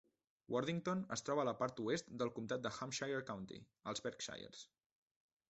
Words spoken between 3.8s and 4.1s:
als